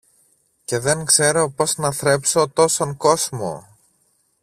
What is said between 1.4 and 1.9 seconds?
πώς